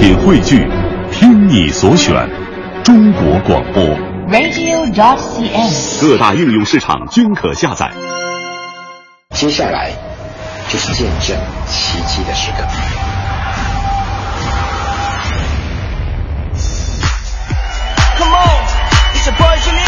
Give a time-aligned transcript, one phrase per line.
[0.00, 0.66] 品汇聚，
[1.12, 2.14] 听你所选，
[2.82, 3.84] 中国广播。
[4.30, 6.00] radio.dot.cn，。
[6.00, 7.90] 各大应用市场均可下载。
[9.34, 9.90] 接下来
[10.70, 11.36] 就是见证
[11.68, 12.64] 奇迹的时刻。
[18.16, 18.64] Come on,
[19.14, 19.84] it's your boy Jimmy.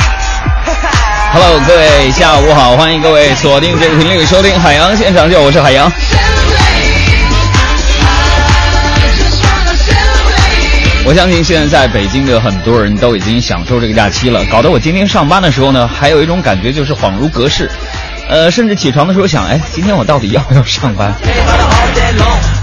[1.33, 5.91] Hello，各位下午好，欢迎各位锁定这个频率收听海洋现场秀，我是海洋。
[11.05, 17.69] 我相信现在在北京的很多人都已经享受这个假期了，搞得我今天上班的时候呢，还有一种感觉就是恍如隔世，
[18.33, 21.13] 呃，甚至起床的时候想，哎，今天我到底要不要上班？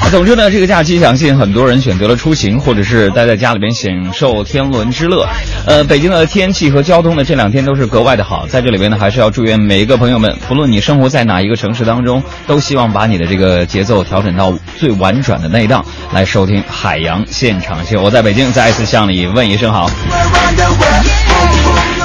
[0.10, 5.27] 总之呢，这个假期相信很多人选择了出行，或者是待在家里边享受天伦之乐。
[5.68, 8.48] 呃，北京的天气和交通呢，这两天都是格外的好。
[8.48, 18.02] 在这里边呢，还是要祝愿每一个朋友们，不论你生活在哪一个城市当中，都希望把你的这个节奏调整到最婉转的那一档，来收听海洋现场秀。
[18.02, 19.88] 我在北京，再一次向你问一声好。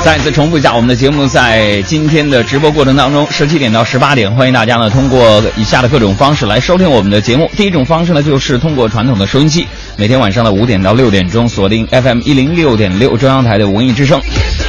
[0.05, 7.50] 再次重复一下，我们的节目在今天的直播过程当中，十七点到十八点，欢迎大家呢通过以下的各种方式来收听我们的节目。
[7.56, 9.66] 第一种方式呢，就是通过传统的收音机，
[9.97, 14.20] 每天晚上的五点到六点钟锁定 FM 一零六点六中央台的文艺之声，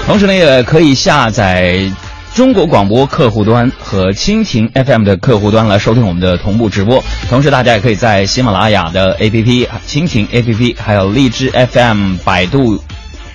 [0.07, 1.81] 同时呢也可以下载。
[2.33, 12.83] 中国广播客户端和蜻蜓 FM 的客户端来收听我们的同步直播，同时大家也可以在喜马拉雅的 APP、蜻蜓 APP，还有荔枝 FM、百度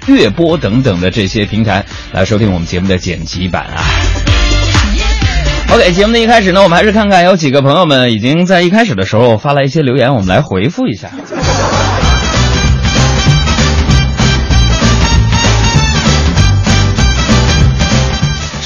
[0.07, 3.85] 月播等等的这些平台来收听我们节目的剪辑版啊。
[5.73, 11.11] OK，节目的一开始呢，我们还是看看有几个朋友们已经在一开始的时候发来一些留言，我们来回复一下。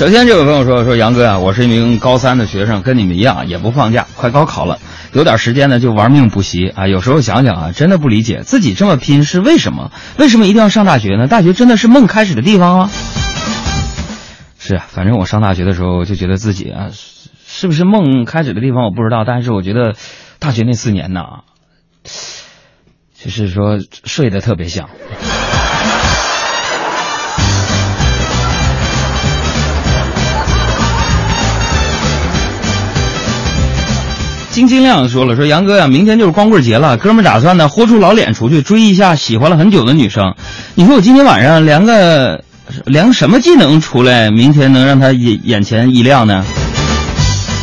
[0.05, 4.79] 首先，这位朋友说：“说杨哥啊，我是一名高三的学生，跟你们一样，也不放假，快高考了，
[5.15, 6.87] 有点时间呢就玩命补习啊。
[6.87, 9.93] 有时候想想啊，真的不理解自己这么拼是为什么？
[10.19, 11.27] 为什么一定要上大学呢？
[11.27, 12.91] 大学真的是梦开始的地方吗？”
[14.61, 16.91] 是啊，反正我上大学的时候就觉得自己啊，
[17.47, 19.95] 是不是梦开始的地方我不知道，但是我觉得
[20.39, 21.23] 大学那四年呢，
[23.19, 24.91] 就是说睡得特别香。
[34.55, 40.37] 金金亮说了，说杨哥呀，明天就是光棍节了，哥们打算呢豁出老脸出去追一下喜欢了很久的女生。
[40.77, 42.45] 你说我今天晚上连个
[42.85, 46.45] 连个什么技能出来，明天能让他眼眼前一亮呢？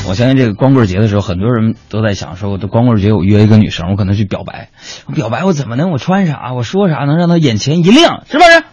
[0.06, 4.68] 我相信这个光棍节的时候，很多人都在想说，我的光棍节我约一个女生，我可能去表白，
[5.16, 8.63] 表白我怎么能我穿啥我说啥能让她眼前一亮，是不是？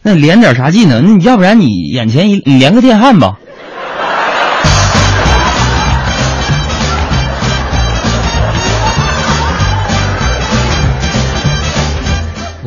[0.00, 1.20] 那连点啥技能？
[1.20, 3.36] 要不然你眼前一你连个电焊吧。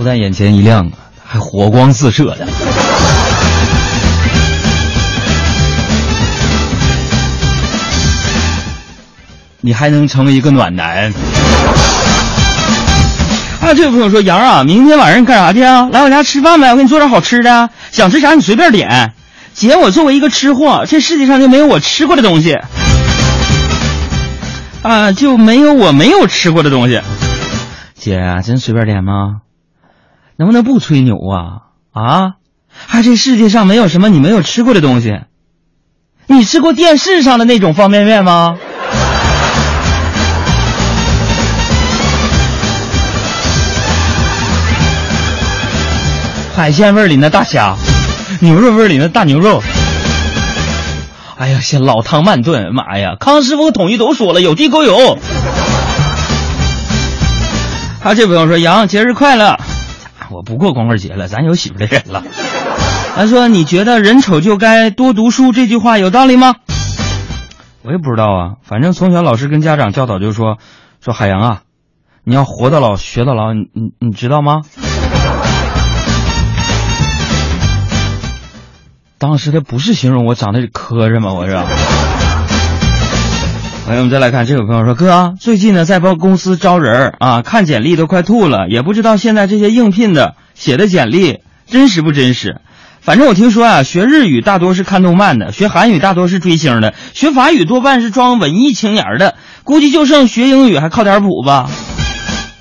[0.08, 0.92] 但眼前一亮啊，
[1.28, 2.48] 还火光四射的。
[9.60, 11.12] 你还能成为一个暖男。
[13.60, 15.90] 啊，这位朋友说：“杨啊，明天晚上你干啥去啊？
[15.92, 19.12] 来我家吃饭呗，我给你做点好吃的，想吃啥你随便点。
[19.54, 22.58] 姐，我作为一个吃货，这世界上就没有我吃过的东西。
[24.84, 27.02] 啊，就没有我没有吃过的东西。
[28.00, 29.42] 姐，真随便点吗？
[30.38, 31.74] 能不能不吹牛啊？
[31.92, 32.34] 啊，
[32.70, 35.20] 还这世界上没有什么你没有吃过的东西。
[36.28, 38.58] 你吃过电视上的那种方便面吗？
[46.56, 47.76] 海鲜味儿里那大虾，
[48.40, 49.64] 牛肉味儿里那大牛肉。
[51.38, 53.16] 哎呀，先老汤慢炖，妈呀！
[53.20, 55.18] 康师傅统一都说了，有地沟油。
[58.02, 59.58] 还有这朋友说：“杨，节日快乐。”
[60.38, 62.24] 我不过光棍节了，咱有媳妇的人了。
[63.16, 66.54] 他说：“你觉得人丑就该多读书这句话有道理吗？”
[67.82, 70.60] 我也不知道啊，反正从小老师跟家长教导就说
[71.04, 71.62] ：“说海洋啊，
[72.24, 74.62] 你要活到老学到老，你你你知道吗？”
[79.18, 81.34] 当时他不是形容我长得磕碜吗？
[81.34, 81.58] 我是。
[83.88, 92.60] 朋友们再来看，这位朋友说：“哥，最近呢在帮公司招人啊，看简历都快吐了，也不知道现在这些应聘的写的简历真实不真实。
[93.00, 101.70] 反正我听说啊，学日语大多是看动漫的，学韩语大多是追星的，学法语多半是装文艺青年的，估计就剩学英语还靠点谱吧。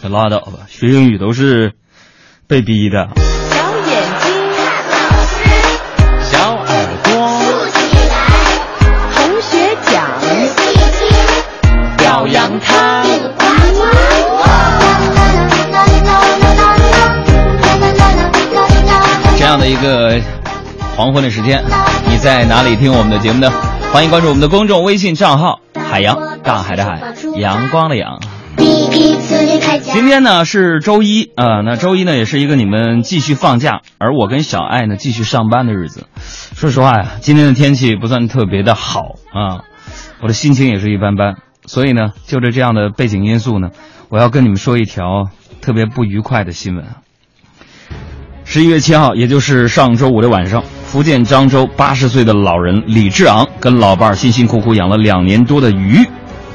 [0.00, 1.72] 可拉倒吧，学英语都是
[2.46, 3.08] 被逼的。
[19.38, 20.20] 这样的一个
[20.96, 21.62] 黄昏的时间，
[22.08, 23.50] 你在哪里听我们的节目呢？
[23.92, 27.00] 欢迎关注我们的公众微信账号“海洋大海的海
[27.36, 28.20] 阳光的阳”。
[29.92, 36.06] 今天呢是周一啊，那周一呢也是一个你们继续放假，而我跟小爱呢继续上班的日子。
[36.54, 39.64] 说实话呀，今天的天气不算特别的好啊，
[40.22, 41.36] 我的心情也是一般般。
[41.66, 43.70] 所以呢，就着这样的背景因素呢，
[44.08, 45.28] 我要跟你们说一条
[45.60, 46.96] 特别不愉快的新闻啊。
[48.44, 56.06] 十一月七号，也就是上周五的晚上，福建漳州八十岁的老人李志昂跟老伴儿辛辛苦苦养了两年多的鱼，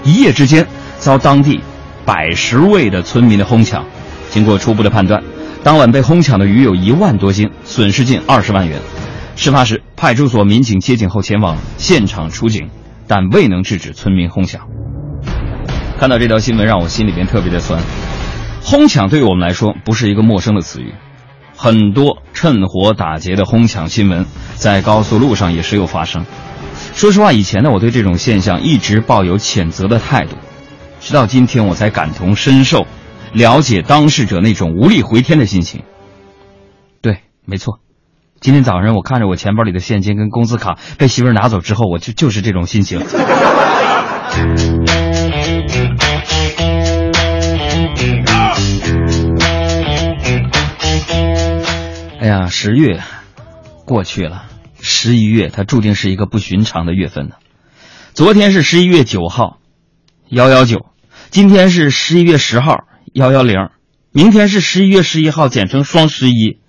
[0.06, 0.66] 一夜之间
[0.98, 1.60] 遭当地
[2.06, 3.86] 百十位的村民的哄抢。
[4.30, 5.22] 经过初步的判断，
[5.62, 8.80] 当晚被哄抢的鱼有一万多斤，损失近二十万元。
[9.36, 12.70] 事发时，派出所民警接警后前往现场处警，
[13.08, 14.62] 但未能制止村民哄抢。
[16.02, 17.80] 看到这条新闻，让我心里边特别的酸。
[18.64, 20.96] 哄抢对于我们来说不是一个陌生的词语，
[21.56, 24.26] 很多趁火打劫的哄抢新闻
[24.56, 26.26] 在高速路上也时有发生。
[26.96, 30.38] 说实话，以前呢，我对这种现象一直抱有谴责的态度，
[31.00, 32.88] 直到今天我才感同身受，
[33.32, 35.84] 了解当事者那种无力回天的心情。
[37.04, 37.78] 对，没错，
[38.40, 43.02] 今天早上我看着我钱包里的现金跟工资卡被媳妇拿走之后，我就就是这种心情。
[52.20, 53.02] 哎呀，十月
[53.86, 54.44] 过去了，
[54.80, 57.36] 十一月它注定是一个不寻常的月份呢。
[58.14, 59.58] 昨天是十一月九号，
[60.30, 60.78] 幺幺九；
[61.30, 63.70] 今天是十一月十号，幺幺零；
[64.12, 66.60] 明天是十一月十一号，简称双十一。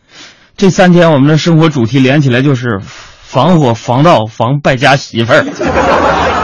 [0.56, 6.41] 这三天我们的生活主题连起来就是防火、防盗、防败家媳妇儿。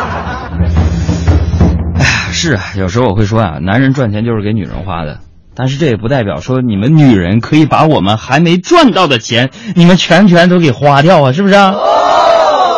[2.39, 5.19] 是啊，有时候我会说啊，男人赚钱就是给女人花的。
[5.57, 11.75] 但是这也不代表说你们女人可以把我们还没赚到的钱，你们全全都给花掉啊，是不是啊？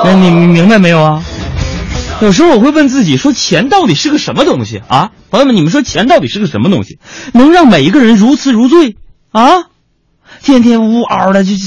[0.02, 1.22] 那你你明白没有啊？
[2.22, 5.10] 有时候我会问自己，说钱到底是个什么东西啊？
[5.30, 6.98] 朋友们，你们说钱到底是个什么东西，
[7.34, 8.96] 能让每一个人如痴如醉
[9.30, 9.64] 啊？
[10.42, 11.62] 天天呜嗷的就就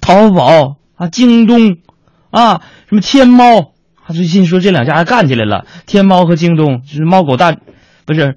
[0.00, 1.76] 淘宝啊、京东
[2.30, 3.73] 啊、什么天猫
[4.06, 7.54] 他，最近说这两家还干起来了，天猫和京东就是猫狗大，
[8.04, 8.36] 不是。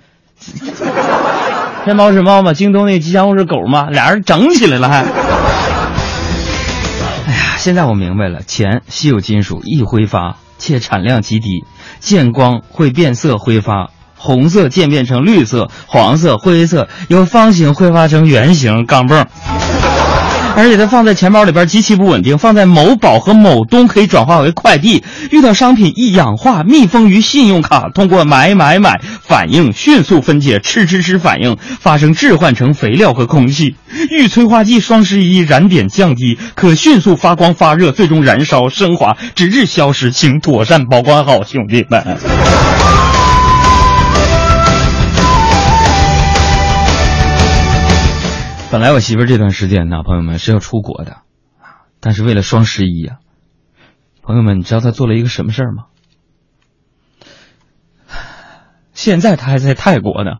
[1.83, 5.03] 天猫是猫嘛，京东那吉祥物是狗嘛，俩人整起来了还。
[7.27, 11.65] 哎呀，现在我明白了，钱稀有金属易挥发，且产量极低，
[11.99, 19.25] 见光会变色挥发，红色渐变成绿色、黄色、灰色，由方形挥发成圆形钢镚。
[20.57, 25.03] 而且它放在钱包里边极其不稳定，放在某宝和某东可以转化为快递。
[25.29, 33.75] 遇到商品易氧化，密封于信用卡，通过买买买反应迅速分解，吃吃吃反应发生置换成肥料和空气。
[34.09, 42.17] 遇催化剂双十一燃点降低，可迅速发光发热，最终燃烧升华，直至消失，请妥善保管好，兄弟们。
[48.69, 51.19] 本来我媳妇这段时间呢，朋友们是要出国的，
[52.01, 53.19] 但是为了双十一呀、
[54.21, 55.85] 朋友们，你知道她做了一个什么事儿吗？
[58.93, 60.39] 现在她还在泰国呢，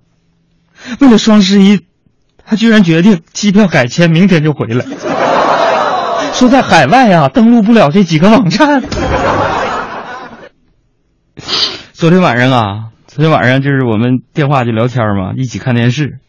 [0.99, 1.85] 为了双十一，
[2.43, 4.85] 她居然决定机票改签，明天就回来。
[6.33, 8.83] 说在海外啊，登录不了这几个网站。
[11.93, 16.19] 昨天晚上啊，昨天晚上就是我们电话就聊天嘛，一起看电视。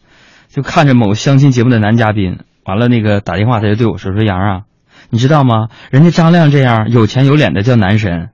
[0.49, 4.61] 就看着某相亲节目的男嘉宾，完了那个打电话他就对我说：“说杨啊，
[5.09, 5.69] 你知道吗？
[5.91, 8.29] 人家张亮这样有钱有脸的叫男神，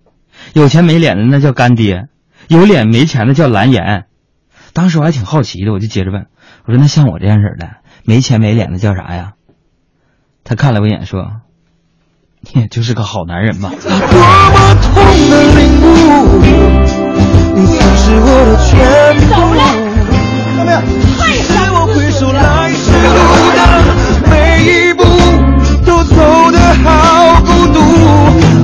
[0.54, 2.08] 有钱没脸的那叫干爹，
[2.48, 4.06] 有脸没钱的叫蓝颜。”
[4.74, 6.26] 当时我还挺好奇的，我就接着问
[6.66, 7.68] 我说：“那像我这样式的
[8.04, 9.34] 没钱没脸的叫啥呀？”
[10.44, 11.42] 他看了我一眼说
[12.42, 14.94] ：“你也就是个好男人吧。”多么痛
[15.30, 16.40] 的领悟，
[17.56, 18.76] 你曾是我的全
[19.90, 19.95] 部。
[20.56, 20.82] 怎么样？
[20.82, 23.18] 是我回首来时路
[23.56, 23.60] 的
[24.30, 24.34] 每
[24.64, 25.04] 一步，
[25.86, 26.16] 都走
[26.52, 27.80] 得好孤独。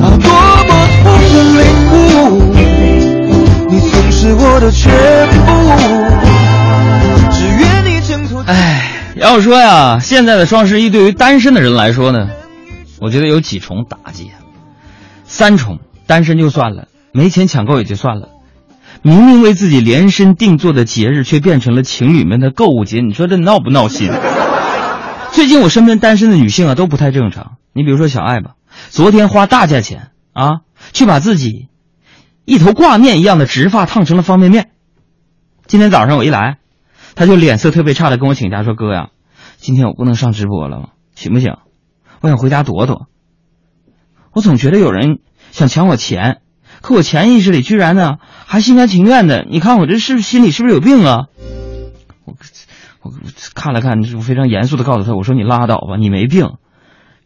[0.02, 0.30] 啊，多
[0.68, 0.72] 么
[1.04, 1.96] 痛的领悟，
[3.70, 4.92] 你曾是我的全
[5.30, 5.46] 部。
[7.32, 8.42] 只愿你挣脱。
[8.48, 8.54] 唉，
[9.16, 12.30] 要说呀，现在的双十一对于单身的人来说呢，
[13.00, 14.32] 我觉得有几重打击。
[15.26, 18.30] 三重，单身就算了，没钱抢购也就算了，
[19.04, 24.12] 明明为自己量身定做的节日，却变成了情侣们的购物节，你说这闹不闹心？
[25.32, 27.58] 最近我身边单身的女性啊都不太正常。
[27.74, 28.56] 你比如说小爱吧，
[28.90, 30.62] 昨天花大价钱啊，
[30.94, 31.70] 去把自己
[32.46, 34.70] 一头挂面一样的直发烫成了方便面。
[35.66, 36.58] 今天早上我一来，
[37.16, 39.10] 她就脸色特别差的跟我请假说：“哥呀，
[39.58, 41.56] 今天我不能上直播了，行不行？
[42.20, 43.08] 我想回家躲躲。
[44.32, 45.20] 我总觉得有人
[45.52, 46.41] 想抢我钱，
[46.82, 49.46] 可我潜意识里居然呢还心甘情愿的。
[49.50, 51.26] 你看我这是不是心里是不是有病啊？
[52.26, 52.34] 我
[53.02, 53.12] 我
[53.56, 56.52] 看了看，我非常严肃的告诉他，我说你拉倒吧，你没病，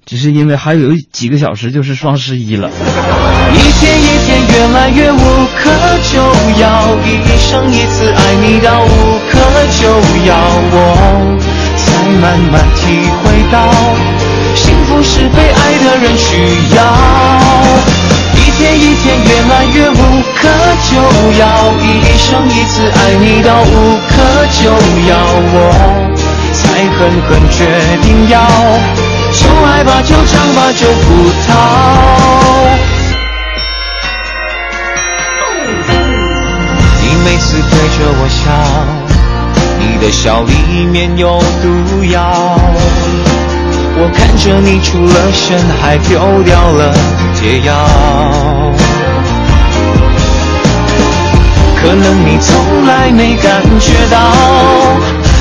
[0.05, 2.69] 只是因为还有几个小时就是双十一了。
[2.69, 5.17] 一天一天越来越无
[5.55, 5.69] 可
[6.12, 6.19] 救
[6.62, 9.39] 药，一生一次爱你到无可
[9.79, 9.88] 救
[10.25, 10.35] 药，
[10.71, 11.14] 我
[12.21, 13.57] 慢慢体会到，
[14.55, 16.31] 幸福是被爱的人需
[16.75, 16.77] 要。
[18.35, 19.93] 一天一天越来越无
[20.35, 20.47] 可
[20.89, 20.95] 救
[21.39, 21.43] 药，
[21.81, 21.83] 一
[22.17, 24.13] 生一次爱你到无可
[24.51, 24.71] 救
[25.09, 25.13] 药，
[25.53, 25.55] 我
[26.53, 26.63] 才
[26.95, 26.97] 狠
[27.27, 27.57] 狠决
[28.01, 28.39] 定要，
[29.31, 31.07] 就爱吧，就唱吧，就不
[31.47, 31.50] 逃。
[37.01, 38.43] 你每次对着我笑，
[39.79, 42.60] 你的笑里面有毒药。
[43.98, 46.94] 我看着你出了神，还丢掉了
[47.34, 47.74] 解药。
[51.77, 54.17] 可能你从来没感觉到，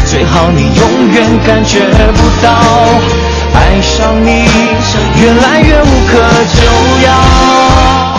[0.07, 1.81] 最好你永远感觉
[2.13, 2.53] 不到，
[3.55, 4.47] 爱上你
[5.21, 6.13] 越来越无可
[6.53, 6.63] 救
[7.07, 7.11] 药。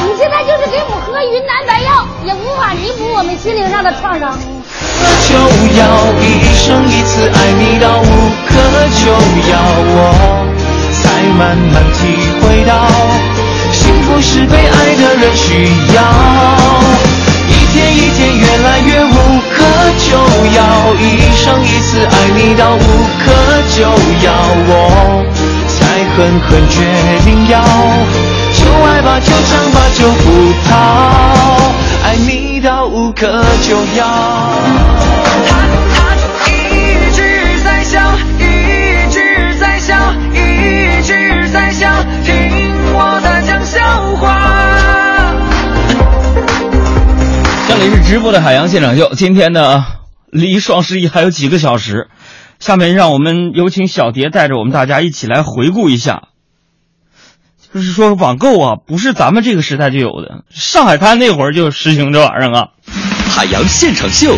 [0.04, 4.38] 你现在就是给我喝云南白药，也无法弥补我们心灵上的创伤。
[5.28, 5.34] 就
[5.80, 5.82] 要
[6.22, 6.24] 一
[6.56, 8.04] 生一次爱你到无
[8.48, 8.54] 可
[9.00, 9.12] 救
[9.52, 9.54] 药，
[9.96, 10.00] 我
[11.02, 11.04] 才
[11.38, 11.42] 慢
[11.74, 12.00] 慢体
[12.42, 12.72] 会到，
[13.72, 15.46] 幸福是被爱的人需
[15.96, 15.98] 要。
[17.48, 19.12] 一天一天越来越无
[19.52, 19.56] 可
[19.98, 20.08] 救
[20.56, 20.60] 药，
[20.96, 21.04] 一
[21.36, 22.78] 生一次爱你到无
[23.20, 23.24] 可
[23.76, 23.84] 救
[24.26, 24.28] 药，
[24.68, 24.72] 我
[25.68, 25.78] 才
[26.16, 26.76] 狠狠决
[27.24, 27.54] 定要，
[28.54, 30.26] 就爱吧，就唱吧，就不
[30.70, 30.74] 逃，
[32.04, 33.28] 爱你到无可
[33.68, 34.25] 救药。
[48.06, 49.84] 直播的海洋现场秀，今天呢
[50.30, 52.08] 离双十一还有几个小时，
[52.60, 56.22] 下面让我们有请小蝶带着我们大家一起来回顾一下。
[57.74, 62.68] 就是说网购啊，不是咱们这个时代就有的，上海滩那会儿就实行这玩意儿啊。
[63.28, 64.38] 海洋现场秀，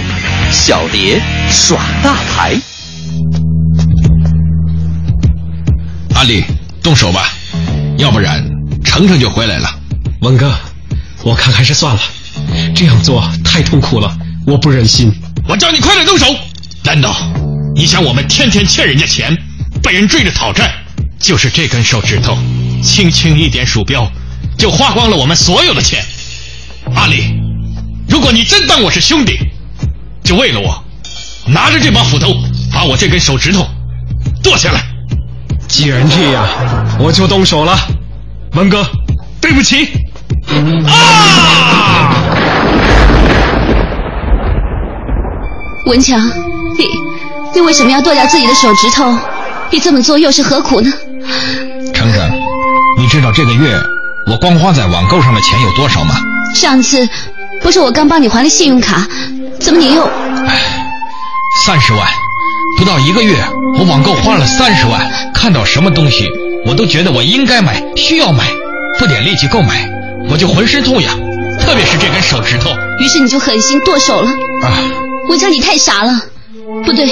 [0.49, 2.55] 小蝶耍大牌。
[6.15, 6.41] 阿丽，
[6.81, 7.27] 动手吧，
[7.97, 8.41] 要不然
[8.83, 9.67] 程程就回来了。
[10.21, 10.51] 文哥，
[11.23, 12.01] 我看还是算了，
[12.75, 15.11] 这样做太痛苦了，我不忍心。
[15.47, 16.25] 我叫你快点动手！
[16.83, 17.15] 难道
[17.75, 19.35] 你想我们天天欠人家钱，
[19.81, 20.71] 被人追着讨债？
[21.19, 22.37] 就是这根手指头，
[22.83, 24.09] 轻轻一点鼠标，
[24.57, 26.03] 就花光了我们所有的钱。
[26.95, 27.33] 阿里，
[28.07, 29.37] 如果你真当我是兄弟，
[30.23, 30.83] 就为了我，
[31.47, 32.35] 拿着这把斧头，
[32.71, 33.67] 把我这根手指头
[34.43, 34.83] 剁下来。
[35.67, 36.47] 既然这样，
[36.99, 37.77] 我就动手了。
[38.53, 38.87] 文哥，
[39.41, 39.89] 对不起。
[40.87, 42.13] 啊！
[45.85, 46.19] 文强，
[46.77, 46.87] 你
[47.53, 49.17] 你为什么要剁掉自己的手指头？
[49.69, 50.89] 你这么做又是何苦呢？
[51.93, 52.31] 程程，
[52.97, 53.77] 你知道这个月
[54.25, 56.15] 我光花在网购上的钱有多少吗？
[56.55, 57.07] 上次
[57.61, 59.05] 不是我刚帮你还了信用卡，
[59.59, 60.09] 怎么你又……
[61.65, 62.07] 三十万，
[62.77, 63.35] 不到一个月，
[63.77, 65.01] 我网购花了三十万，
[65.33, 66.29] 看到什么东西
[66.65, 68.45] 我都觉得我应该买，需要买，
[68.97, 69.89] 不点力气购买，
[70.29, 71.17] 我就浑身痛痒，
[71.59, 72.69] 特别是这根手指头。
[72.99, 74.29] 于是你就狠心剁手了。
[74.63, 74.77] 啊，
[75.29, 76.13] 文强，你太傻了！
[76.85, 77.07] 不对，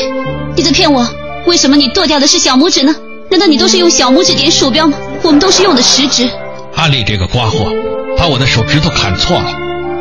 [0.56, 1.08] 你在骗我。
[1.46, 2.96] 为什么你剁掉的是小拇指呢？
[3.30, 4.98] 难道你都是用小拇指点鼠标吗？
[5.22, 6.30] 我们都是用的食指。
[6.76, 7.72] 阿丽这个瓜货，
[8.18, 9.46] 把我的手指头砍错了，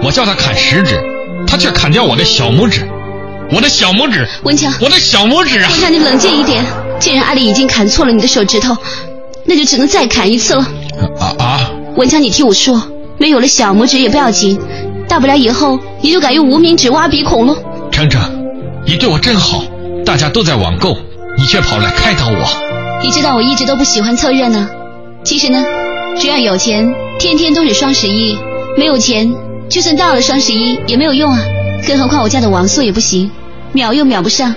[0.02, 0.99] 我叫他砍食指，
[1.47, 2.88] 他却砍掉我的小拇指，
[3.50, 5.71] 我的小拇指，文强，我的小拇指啊！
[5.71, 6.64] 文强，你冷静一点。
[6.99, 8.76] 既然阿丽已经砍错了你的手指头，
[9.44, 10.66] 那就只能再砍一次了。
[11.21, 11.71] 啊啊！
[11.97, 12.83] 文强，你听我说，
[13.24, 14.60] 没有了小拇指也不要紧，
[15.08, 17.56] 大不了以后你就改用无名指挖鼻孔喽。
[17.90, 18.20] 程程，
[18.84, 19.64] 你对我真好，
[20.04, 20.94] 大家都在网购，
[21.38, 22.44] 你却跑来开导我。
[23.02, 24.66] 你知道我一直都不喜欢凑热闹，
[25.24, 25.64] 其实呢，
[26.18, 28.36] 只要有钱，天天都是双十一；
[28.76, 29.32] 没有钱，
[29.70, 31.40] 就算到了双十一也没有用啊。
[31.86, 33.30] 更何况我家的网速也不行，
[33.72, 34.54] 秒又秒不上。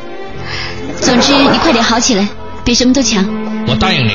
[0.99, 2.27] 总之，你快点好起来，
[2.65, 3.25] 比什么都强。
[3.65, 4.11] 我答应你，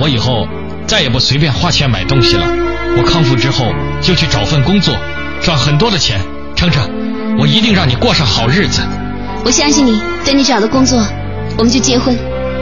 [0.00, 0.48] 我以后
[0.86, 2.61] 再也不随便花钱买东西了。
[2.96, 3.66] 我康复之后
[4.00, 4.94] 就去找份工作，
[5.42, 6.20] 赚很多的钱。
[6.54, 6.88] 程程，
[7.38, 8.82] 我一定让你过上好日子。
[9.44, 10.98] 我相信你，等你找到工作，
[11.58, 12.16] 我们就结婚。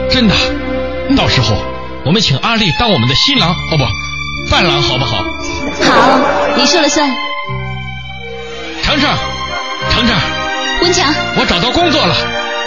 [0.09, 0.35] 真的，
[1.15, 1.55] 到时候
[2.03, 5.17] 我们请阿丽当我们的新郎，哦不，伴郎，好不好？
[5.83, 6.19] 好，
[6.57, 7.07] 你说了算。
[8.81, 9.09] 程程，
[9.91, 10.15] 程程，
[10.81, 12.15] 文强，我找到工作了，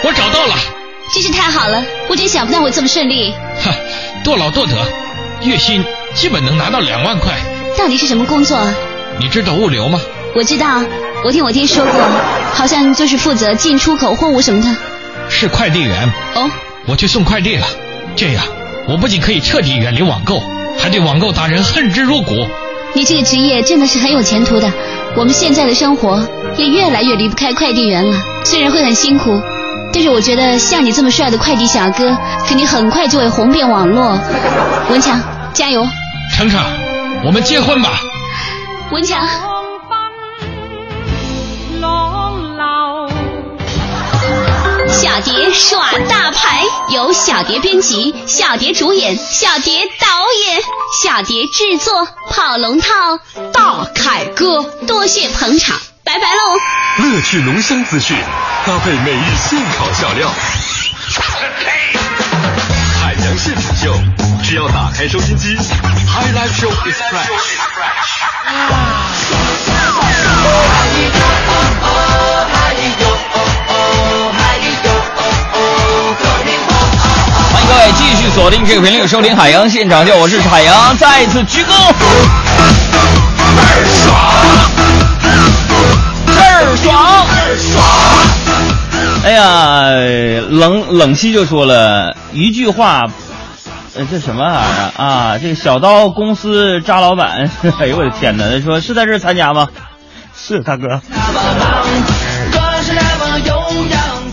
[0.03, 0.55] 我找到了。
[1.13, 3.33] 真是太好了，我真想不到会这么顺利。
[3.61, 3.71] 哈，
[4.23, 4.73] 多劳多得，
[5.43, 7.33] 月薪基本能拿到两万块。
[7.77, 8.73] 到底是什么工作啊？
[9.19, 9.99] 你知道物流吗？
[10.35, 10.81] 我知道，
[11.23, 12.01] 我听我爹说过，
[12.53, 14.67] 好像就是负责进出口货物什么的。
[15.29, 16.11] 是快递员。
[16.35, 16.49] 哦，
[16.87, 17.65] 我去送快递了。
[18.15, 18.43] 这样，
[18.87, 20.41] 我不仅可以彻底远离网购，
[20.77, 22.33] 还对网购达人恨之入骨。
[22.93, 24.71] 你这个职业真的是很有前途的。
[25.17, 26.27] 我们现在的生活
[26.57, 29.31] 也越来越离不开快递员了，虽然会很辛苦，
[29.93, 32.15] 但是我觉得像你这么帅的快递小哥，
[32.45, 34.19] 肯定很快就会红遍网络。
[34.89, 35.21] 文强，
[35.53, 35.85] 加油！
[36.35, 36.61] 程程，
[37.25, 37.89] 我们结婚吧。
[38.91, 39.27] 文强。
[44.87, 50.07] 小蝶耍大牌，由小蝶编辑，小蝶主演，小蝶导
[50.45, 50.61] 演，
[51.03, 52.87] 小蝶制作，跑龙套
[53.51, 57.09] 大凯哥，多谢捧场，拜拜喽！
[57.09, 58.17] 乐趣浓香资讯，
[58.65, 60.29] 搭配每日现烤笑料，
[63.01, 63.93] 海洋现场秀，
[64.55, 68.23] 要打开收音机，High Life Show is fresh。
[77.51, 81.67] 欢迎各位继续锁定这个频率收听海洋现场秀，我是海洋，再次鞠躬。
[83.57, 84.15] 倍儿爽，
[86.27, 87.83] 倍儿爽，倍儿爽。
[89.25, 89.41] 哎呀，
[90.49, 93.03] 冷冷西就说了一句话，
[93.95, 95.37] 呃，这什么玩意儿啊？
[95.37, 97.49] 这个小刀公司扎老板，
[97.79, 98.49] 哎呦我的天哪！
[98.49, 99.69] 他说是在这儿参加吗？
[100.33, 101.01] 是大哥。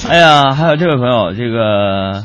[0.09, 2.25] 哎呀，还有这位朋友，这个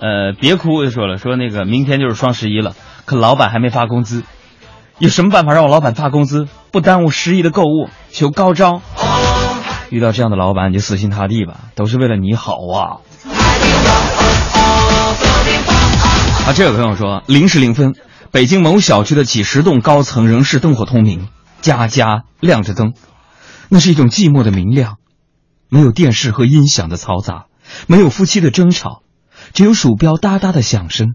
[0.00, 4.22] 呃，别哭就说了，说那个明天就是双十一了，可老板还没发工资，
[4.98, 7.90] 有什么办法让我老板发工资，不耽误十一的购物？
[8.10, 8.80] 求高招！
[9.90, 13.04] 遇到这样的老板，你就死心塌地吧，都是为了你好啊！
[16.50, 17.94] 啊，这位朋友说，零时零分，
[18.32, 21.28] 北京某小区的几十栋高层仍是灯火通明，
[21.60, 22.94] 家家亮着灯，
[23.68, 24.96] 那是一种寂寞的明亮。
[25.68, 27.46] 没有电视和音响的嘈杂，
[27.86, 29.04] 没有夫妻的争吵，
[29.52, 31.14] 只有鼠标哒哒的响声。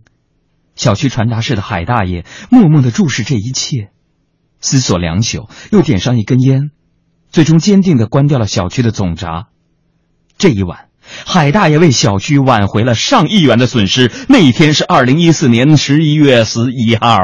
[0.78, 3.89] 小区传达室的海大爷默默地注视这一切，
[4.62, 6.71] 思索良久，又点上一根烟，
[7.30, 9.48] 最终坚定地关掉了小区的总闸。
[10.38, 10.88] 这一晚，
[11.26, 14.12] 海大爷为小区挽回了上亿元的损失。
[14.28, 17.18] 那一天是二零一四年十一月十一号。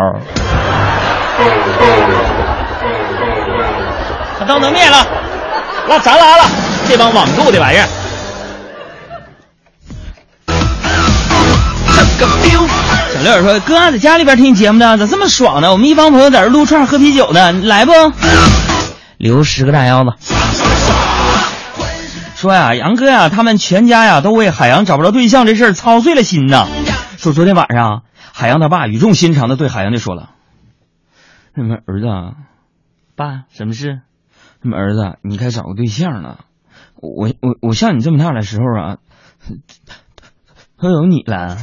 [4.40, 5.08] 可都能灭了，
[5.88, 6.44] 那咱拉了。
[6.88, 7.88] 这帮网购的玩意儿。
[13.14, 15.72] 小六儿说：“哥，在家里边听节目呢，咋这么爽呢？
[15.72, 17.92] 我们一帮朋友在这撸串喝啤酒呢，你来不？
[19.18, 20.12] 留十个大腰子。”
[22.42, 26.66] 说呀，杨哥呀，他们全家呀都为海洋找不着对象这事儿操碎了心呐。
[27.18, 28.02] 说昨天晚上，
[28.34, 30.32] 海洋他爸语重心长的对海洋就说了
[31.54, 32.08] ：“什么儿子，
[33.16, 34.02] 爸，什么事？
[34.64, 36.40] 什么儿子，你该找个对象了。”
[36.98, 38.98] 我我我像你这么大的时候啊，
[40.82, 41.60] 都有你了。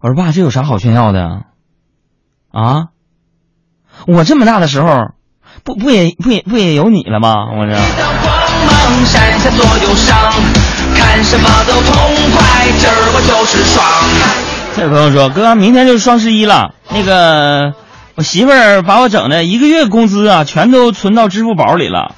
[0.00, 1.46] 我说爸，这有啥好炫耀的？
[2.52, 2.88] 啊，
[4.06, 5.14] 我这么大的时候，
[5.64, 7.32] 不不也不也不也有你了吗？
[7.56, 8.25] 我这。
[8.64, 10.32] 光芒闪瞎所有伤。
[10.94, 11.94] 看什么都痛
[12.32, 12.66] 快
[14.74, 17.74] 这位朋友说，哥，明天就是双十一了，那个
[18.14, 22.14] 我媳妇儿把我整的一个月工资啊，全都存到支付宝里了。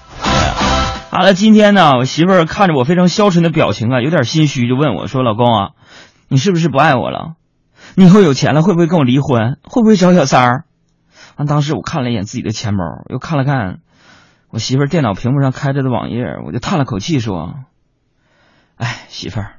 [1.11, 5.69] 完了，今天呢，我媳妇儿看着我非常消沉的表情啊，有点心虚，就问我说：“老公啊，
[6.29, 7.35] 你是不是不爱我了？
[7.95, 9.57] 你以后有钱了会不会跟我离婚？
[9.63, 10.65] 会不会找小三儿？”
[11.37, 13.79] 完，当时我看了一眼自己的钱包，又看了看
[14.51, 17.57] 我媳妇儿电脑屏幕上开着的网页，我就叹了口气说
[18.77, 19.57] ：“哎，媳妇儿，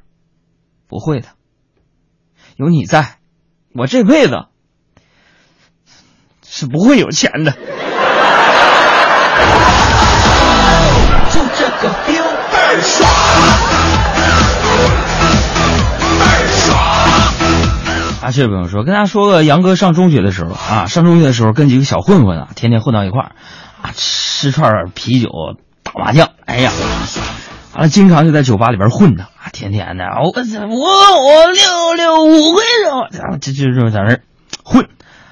[0.88, 1.28] 不会的，
[2.56, 3.18] 有你在，
[3.76, 4.46] 我这辈子
[6.44, 7.52] 是不会有钱的。”
[11.30, 13.08] 就这个 feel 倍儿爽，
[16.18, 16.80] 倍儿爽。
[18.24, 23.32] 啊，这位朋友说，跟大家说个杨哥上中学的时候啊，上中学的时候跟几个小混混啊，天天混到一块儿，啊，
[23.96, 25.30] 吃串啤酒，
[25.84, 26.72] 打麻将，哎呀，
[27.74, 33.08] 完了经常就在酒吧里边混呢，啊，天天的，我我我六六五回手，
[33.40, 34.20] 这这这在那
[34.64, 34.88] 混，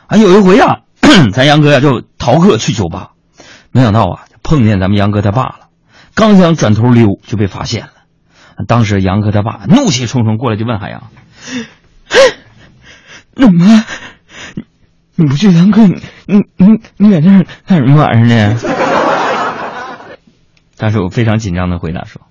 [0.07, 0.81] 啊，有一回啊，
[1.33, 3.11] 咱杨哥呀就逃课去酒吧，
[3.71, 5.59] 没想到啊碰见咱们杨哥他爸了。
[6.15, 7.91] 刚想转头溜，就被发现了。
[8.67, 11.11] 当时杨哥他爸怒气冲冲过来，就问海洋
[13.35, 13.83] ：“怎么？
[14.55, 14.63] 你
[15.15, 18.59] 你不去杨哥，你你你你在这儿干什么玩意儿呢？”
[20.77, 22.21] 当时我非常紧张的回答说：“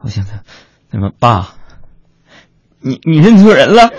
[0.00, 0.38] 我想想，
[0.90, 1.48] 那么爸，
[2.80, 3.90] 你你认错人了。”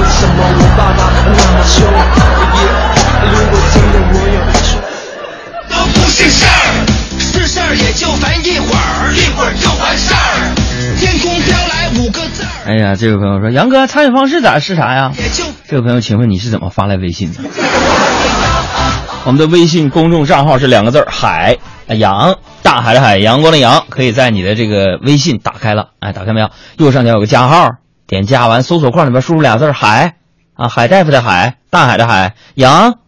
[0.00, 1.80] 为什么我爸爸那么凶。
[3.30, 4.68] 如果真的我有错，
[5.68, 6.48] 都不是事儿，
[7.18, 10.16] 是事儿也就烦一会儿，一会儿就完事儿。
[10.98, 11.29] 天空
[12.70, 15.12] 哎呀，这位朋友说，杨哥参与方式咋是啥呀？
[15.66, 17.40] 这位朋友，请问你是怎么发来微信的？
[19.26, 26.50] 我们的微信公众账号是两个字儿海洋，大海的海，阳光的阳，可以在你的这个微信打开了，哎，打开没有？
[26.76, 27.70] 右上角有个加号，
[28.06, 30.14] 点加完搜索框里边输入俩字儿海
[30.54, 32.98] 啊，海大夫的海，大海的海，阳，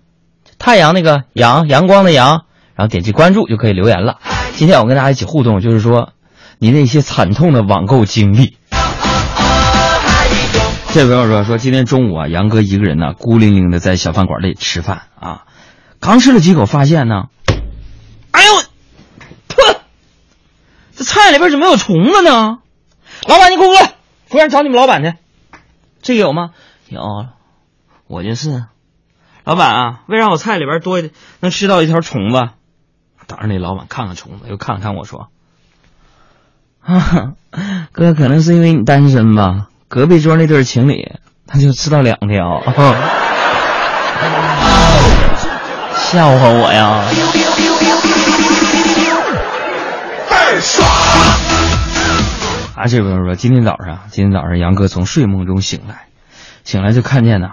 [0.59, 4.19] 太阳那个阳，阳光的阳，然后点击关注就可以留言了。
[4.57, 6.15] 今天我跟大家一起互动，就是说
[6.59, 8.57] 你那些惨痛的网购经历。
[10.93, 15.47] 这朋友说说今天中午啊，杨哥一个人呢，孤零零的在小饭馆里吃饭啊，
[16.01, 17.31] 刚吃了几口，发现呢，
[18.31, 18.53] 哎呦，
[19.49, 19.77] 噗，
[20.95, 22.59] 这菜里边怎么有虫子呢？
[23.27, 23.95] 老板，你给我过来，
[24.27, 25.15] 服务员找你们老板去。
[26.03, 26.51] 这个有吗？
[26.91, 27.01] 有，
[28.07, 28.67] 我就是。
[29.45, 32.51] 老板啊，为啥我菜里边多一能吃到一条虫子？
[33.27, 35.31] 当时那老板看看虫子，又看了看我说
[36.85, 37.33] ：“啊，
[37.93, 39.69] 哥，可能是因为你单身吧。
[39.93, 42.63] 隔壁桌那对情侣，他就吃到两条，
[45.95, 47.05] 笑话我呀！
[50.31, 50.89] 倍儿爽。
[52.75, 56.07] 啊，这位朋友说，今天早上，今天早上杨哥从睡梦中醒来，
[56.65, 57.49] 醒来就看见呢，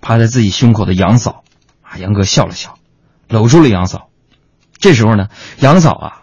[0.00, 1.44] 趴在自己胸口的杨嫂。
[1.82, 2.74] 啊，杨哥笑了笑，
[3.28, 4.08] 搂住了杨嫂。
[4.80, 5.28] 这时候呢，
[5.60, 6.22] 杨嫂啊，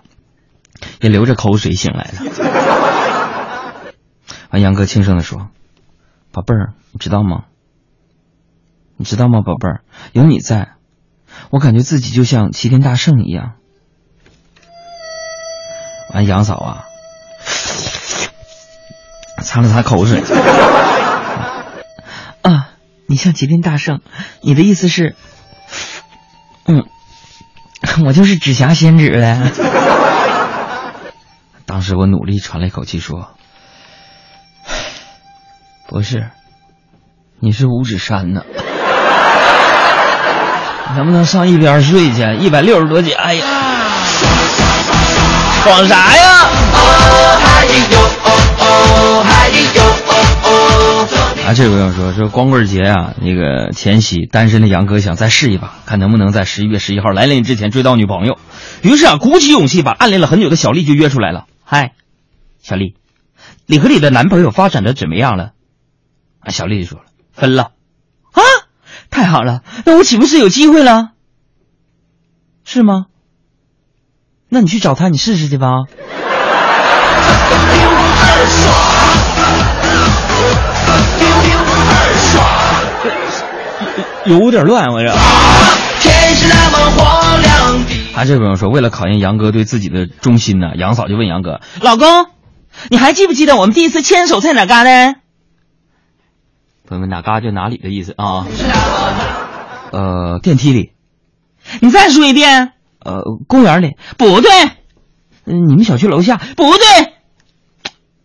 [1.00, 2.20] 也流着口水醒来了。
[4.50, 5.48] 完，杨哥轻声的说
[6.32, 7.46] ：“宝贝儿，你知道吗？
[8.98, 9.82] 你知道吗，宝贝儿？
[10.14, 10.74] 有你在，
[11.50, 13.54] 我感觉自己就像齐天大圣一样。”
[16.14, 16.86] 完，杨嫂啊，
[19.42, 20.22] 擦了擦口水。
[22.44, 22.70] 啊，
[23.08, 24.02] 你像齐天大圣，
[24.42, 25.16] 你的意思是，
[26.66, 26.86] 嗯，
[28.06, 29.52] 我就是紫霞仙子呗。
[31.66, 33.36] 当时我努力喘了一口气说
[35.92, 36.30] ：“不是，
[37.42, 38.46] 你是五指山呢，
[40.96, 42.34] 能不能上一边睡去？
[42.40, 43.44] 一百六十多斤，哎呀，
[45.66, 46.48] 爽啥呀？
[51.46, 58.38] 啊，这位朋友说说光棍节啊，那个前夕，单身的杨哥想再试一把，看能不能在十一月十一号来临之前追到女朋友。
[58.82, 61.48] 于是啊，鼓起勇气把暗恋了很久的小丽就约出来了。
[61.66, 61.92] 嗨，
[62.64, 62.96] 小丽，
[63.66, 65.50] 你和你的男朋友发展的怎么样了？
[66.42, 67.72] 啊，小丽就说了，分了。
[68.34, 68.42] 啊，
[69.10, 71.10] 太好了，那我岂不是有机会了？
[72.64, 73.06] 是吗？
[74.50, 75.68] 那你去找他，你试试去吧。
[84.26, 85.12] 有点乱，我这。
[86.00, 87.96] 天是那么荒凉的。
[88.16, 92.28] 啊，这位朋友说，为了考验杨哥对自己的忠心呢，杨嫂就问杨哥：“老公，
[92.90, 95.16] 你还记不记得我们第一次牵手在哪嘎呢？”
[96.92, 98.46] 朋友们，哪嘎就哪里的意思啊？
[99.94, 100.92] 呃，电梯里。
[101.80, 102.74] 你再说一遍。
[103.00, 103.96] 呃，公园里。
[104.18, 104.52] 不对。
[105.46, 106.36] 嗯，你们小区楼下。
[106.36, 106.84] 不对。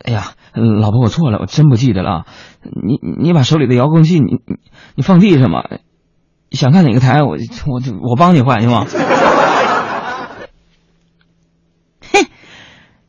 [0.04, 2.24] 哎呀，老婆，我错了，我真不记得了。
[2.62, 4.56] 你你把手里的遥控器，你你
[4.96, 5.64] 你放地上吧。
[6.50, 7.36] 想看哪个台，我
[7.68, 8.84] 我就我帮你换行吗？
[12.10, 12.26] 嘿，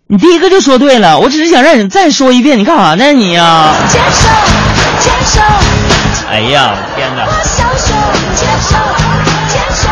[0.06, 3.74] 你第一个就说对了，我只是想让你再说一遍，你干啥呢你呀？
[6.30, 7.26] 哎呀，天哪！
[7.26, 7.94] 握小手，
[8.36, 8.76] 牵手，
[9.48, 9.90] 牵手。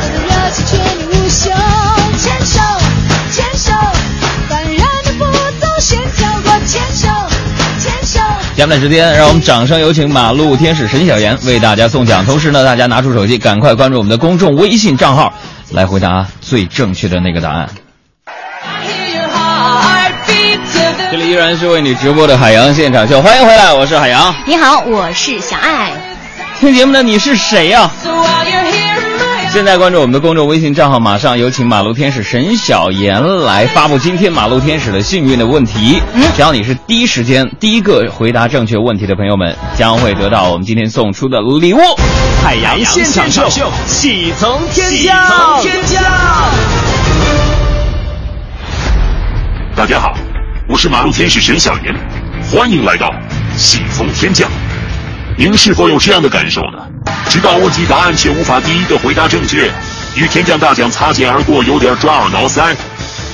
[0.00, 1.50] 我的热情全力无休，
[2.18, 2.60] 牵手，
[3.30, 3.72] 牵手。
[4.48, 5.24] 凡人的步
[5.60, 7.08] 骤先跳过牵手，
[7.78, 8.20] 牵手。
[8.56, 12.24] 下面的时间，让我们掌声有请马路天使沈小妍为大家送奖。
[12.26, 15.32] 同时呢，大家拿出手机，赶快关注我们的公众微信账号，
[15.70, 17.68] 来回答最正确的那个答案。
[21.12, 24.34] 这里依然是为你直播的海洋现场秀，欢迎回来，我是海洋。
[24.46, 25.92] 你好，我是小爱。
[26.58, 27.90] 听节目的你是谁呀、
[29.50, 36.00] 现在关注我们的公众微信账号，马上有请马路天使沈小妍来发布今天马路天使的幸运的问题。
[36.34, 41.78] 只要你是第一时间第一个回答正确问题的朋友们，将会得到我们今天送出的礼物——
[42.42, 45.14] 海洋现场秀，喜从天降。
[49.76, 50.14] 大家好，
[50.72, 51.94] 我是马路天使沈小妍，
[52.50, 53.14] 欢迎来到
[53.58, 54.50] 喜从天降。
[55.36, 56.78] 您是否有这样的感受呢？
[57.28, 59.70] 知道问题答案却无法第一个回答正确，
[60.16, 62.74] 与天降大奖擦肩而过，有点抓耳挠腮。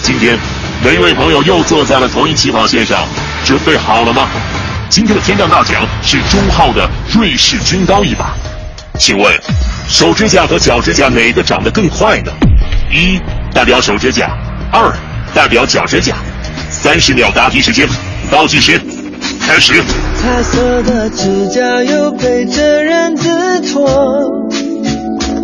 [0.03, 0.37] 今天，
[0.83, 3.07] 每一位朋友又坐在了同一起跑线上，
[3.44, 4.27] 准备好了吗？
[4.88, 8.35] 今天的天降大奖是中号的瑞士军刀一把。
[8.98, 9.33] 请问，
[9.87, 12.33] 手指甲和脚指甲哪个长得更快呢？
[12.90, 13.20] 一
[13.55, 14.29] 代表手指甲，
[14.72, 14.92] 二
[15.33, 16.16] 代表脚指甲。
[16.83, 17.87] 三十秒答题时间，
[18.31, 18.81] 倒计时
[19.41, 19.83] 开始。
[20.21, 23.88] 彩色的指甲油陪着人字拖，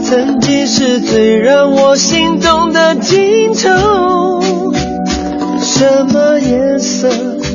[0.02, 4.42] 曾经是最让我心动的镜头。
[5.60, 7.10] 什么颜色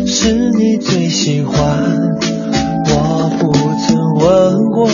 [0.06, 1.58] 是你最喜欢？
[2.92, 3.52] 我不
[3.88, 4.90] 曾问过，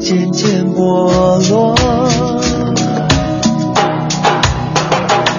[0.00, 1.74] 渐渐剥落。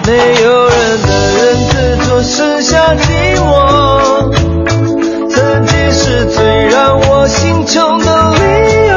[0.06, 0.12] 没
[0.44, 1.63] 有人的人
[2.04, 4.32] 字拖，剩下你我。
[5.30, 8.42] 曾经是最让我心痛的理
[8.88, 8.94] 由。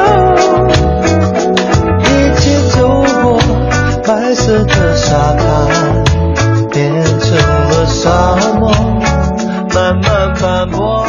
[2.02, 2.04] 一
[2.38, 2.86] 起走
[3.22, 3.40] 过
[4.04, 6.04] 白色的沙滩，
[6.70, 8.70] 变成了沙漠，
[9.74, 11.06] 慢慢斑驳。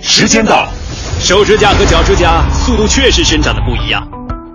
[0.00, 0.66] 时间到，
[1.20, 4.08] 手指甲和脚指甲速度确实生长的不一样。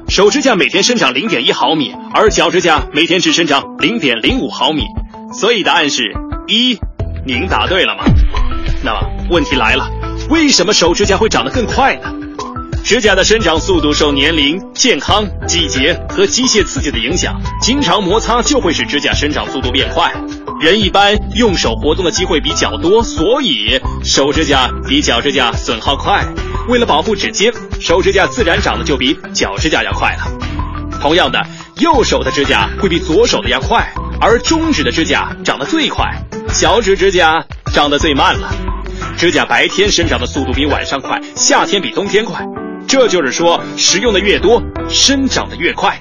[0.09, 4.83] 手指甲每天生长零点一毫米，而脚指甲每天只生长零点零五毫米。
[5.33, 6.03] 所以答案是
[6.47, 6.79] 一，
[7.25, 8.05] 您答对了吗？
[8.83, 8.99] 那么
[9.31, 9.89] 问题来了，
[10.29, 12.13] 为什么手指甲会长得更快呢？
[12.83, 20.13] 指甲的生长速度受年龄、健康、季节和机械刺激的影响，经常摩擦就会使指甲生长速度变快。
[20.61, 26.25] 人一般用手活动的机会比较多，所以手指甲比脚指甲损耗快。
[26.67, 30.27] 为了保护指尖，手指甲自然长得就比脚指甲要快了。
[31.01, 31.41] 同样的，
[31.77, 36.05] 右手的指甲会比左手的要快，而中指的指甲长得最快，
[36.49, 38.53] 小指指甲长得最慢了。
[39.17, 42.45] 指甲白天生长的速度比晚上快，夏天比冬天快。
[42.87, 45.99] 这就是说，使用的越多，生长的越快。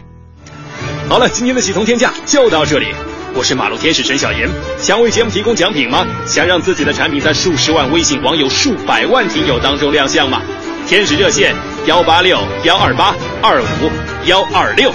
[1.08, 2.88] 好了，今天的喜从天降就到这里。
[3.34, 4.46] 我是马路天使沈小岩，
[4.78, 6.06] 想为节目提供奖品吗？
[6.26, 10.42] 想让自己的产品在数十万微信网友、数百万听友当中亮相吗？
[10.86, 11.54] 天使热线
[11.86, 13.90] 幺八六幺二八二五
[14.26, 14.92] 幺二六，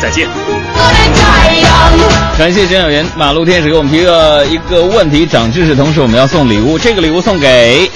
[0.00, 0.28] 再见。
[2.38, 7.90] 感谢沈小岩，马路天使给我们提了一个问题，长知识，同时我们要送礼物，这个礼物送给。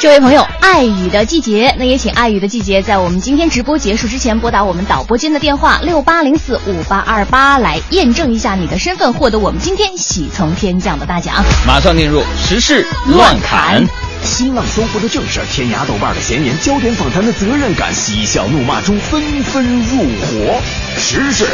[0.00, 11.44] 这位朋友，爱雨的季节，那也请爱雨的季节在我们今天直播结束之前拨打我们导播间的电话六八零四五八二八来验证一下你的身份，获得我们今天喜从天降的大奖。
[11.66, 13.86] 马上进入时事乱侃。
[14.30, 20.60] 新浪搜狐的正事，天涯豆瓣的闲言，焦点访谈的责任感，嬉笑怒骂中纷纷入伙，
[20.96, 21.44] 时事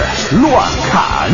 [0.43, 1.31] 乱侃。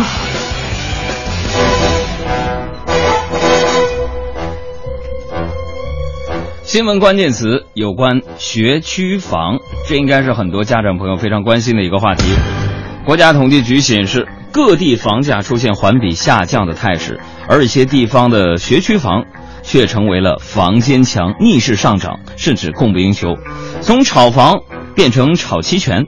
[6.63, 12.25] 新闻关键词有关学区房，这应该是很多家长朋友非常关心的一个话题。
[13.05, 19.25] 国家统计局显示，各地房价出现环比下降的态势，而一些地方的学区房
[19.63, 23.37] 却成为了房间墙，逆势上涨，甚至供不应求，
[23.81, 24.61] 从炒房
[24.95, 26.05] 变成炒期权。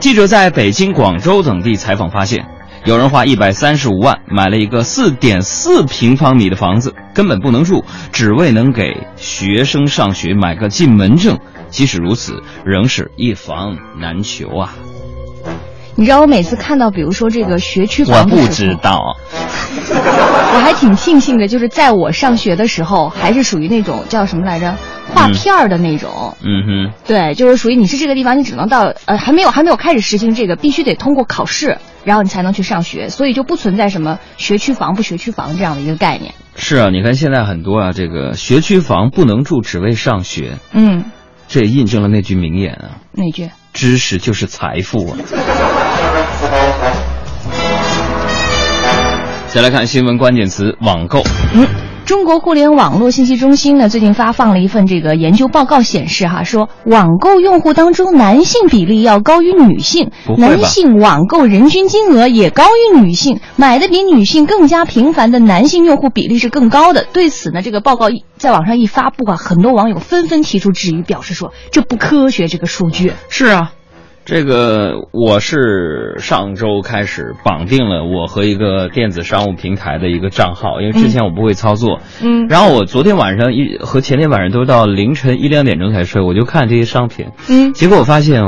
[0.00, 2.46] 记者在北京、广州等地采访发现。
[2.86, 11.38] 有人花一百三十五万买了一个四点四平方米的房子，根本不能住，只为能给学生上学买个进门证。
[11.68, 14.74] 即使如此，仍是一房难求啊！
[15.96, 19.16] 你知道我每次看到，比如说这个学区房，我不知道。
[20.52, 24.76] 我还挺庆幸的，就是在我上学的时候，还是属于那种叫什么来着，
[25.12, 26.36] 划片儿的那种。
[26.42, 26.92] 嗯哼。
[27.06, 31.78] 对，就是属于你是这个地方，你只能到呃，还没有还没有开始实行这个，必须得通过考试。
[32.02, 36.32] 然后你才能去上学，所以就不存在什么学区房不学区房这样的一个概念。
[36.56, 40.56] 是啊，你看现在很多啊，这个学区房不能住，只为上学。
[40.72, 41.04] 嗯，
[41.46, 43.04] 这也印证了那句名言啊。
[43.12, 43.50] 哪句？
[43.72, 45.18] 知识就是财富啊。
[49.48, 51.22] 再来看新闻关键词：网购。
[51.54, 51.89] 嗯。
[52.10, 67.06] 中国互联网络信息中心呢，最近发放了一份这个研究报告，显示哈，说网购用户当中男性比例要高于女性，男性网购人均金额也高于女性，买的比女性更加频繁的男性用户比例是更高的。
[67.12, 73.70] 对此呢，这个报告一在网上一发布啊，很多网友纷纷提出质疑，表示说这不科学，这个数据是啊。
[74.24, 82.00] 这个我是上周开始绑定了我和一个电子商务平台的一个账号，因为之前我不会操作。
[82.22, 82.46] 嗯。
[82.46, 87.26] 然后我昨天晚上一和前天晚上都到凌晨一两点钟才睡，我就看这些商品。
[87.48, 87.72] 嗯。
[87.72, 88.42] 结果我发现，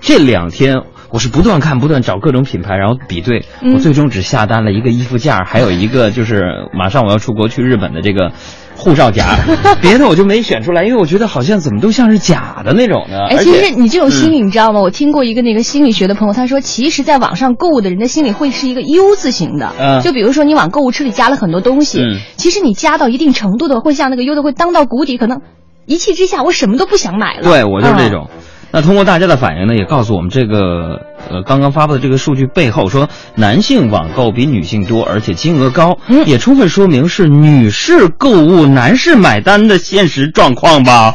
[0.00, 3.44] 这两天我是不断看、不断找各种品牌，然后比对。
[3.72, 8.32] 我最终只下单了一个衣服架，还有一个就是马上我要出国去日本的这个。
[8.76, 9.36] 护照夹，
[9.80, 13.26] 别的我就没选出来，因为我觉得好像怎么都像是假的那种呢。
[13.30, 14.80] 哎，其实你这种心理你知道吗？
[14.80, 19.72] 我听过一个那个心理学的朋友，他说，其实在网上购物的人的心理会是一个 U 字形的。
[19.78, 20.00] 嗯。
[20.02, 22.02] 就比如说你往购物车里加了很多东西，
[22.36, 25.40] 其实你加到一定程度的，会像那个 U 的会当到谷底，可能
[25.86, 27.42] 一气之下我什么都不想买了。
[27.42, 28.28] 对我就是这嗯种。
[28.74, 41.14] 那通过大家的反应呢，也告诉我们这个呃刚刚发布的这个数据背后说，男性网购比女性多，而且金额高，嗯也充分说明是女士购物，男士买单的现实状况吧。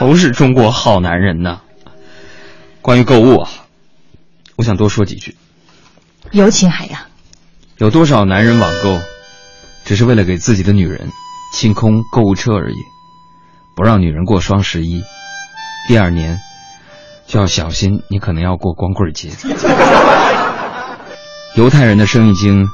[0.00, 1.60] 都是中国好男人呐。
[2.82, 3.48] 关于购物啊，
[4.56, 5.36] 我想多说几句。
[6.32, 7.00] 有请海洋。
[7.76, 8.98] 有多少男人网购，
[9.84, 11.10] 只是为了给自己的女人
[11.54, 12.76] 清空购物车而已，
[13.76, 15.04] 不让女人过双十一，
[15.88, 16.38] 第二年
[17.26, 19.30] 就要小心，你可能要过光棍节。
[21.56, 22.68] 犹太人的生意经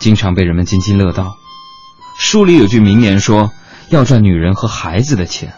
[0.00, 1.36] 经常被人们津津乐道。
[2.18, 3.52] 书里有句名言说
[3.88, 5.54] ：“要赚女人和孩子的钱。”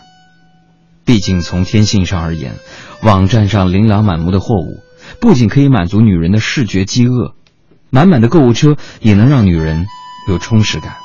[1.06, 2.56] 毕竟从天性上而言，
[3.02, 4.82] 网站上琳琅满目的货物
[5.18, 7.34] 不仅可以满足女人的视觉饥饿。
[7.88, 9.86] 满满的购物车也能让女人
[10.28, 10.96] 有充实感。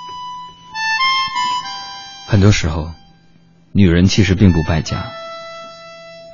[2.27, 2.91] 很多时候，
[3.71, 5.11] 女人其实并不败家，